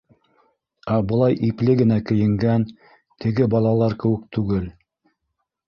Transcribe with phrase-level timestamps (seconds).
[0.95, 2.67] Ә былай ипле генә кейенгән,
[3.27, 4.69] теге балалар кеүек түгел.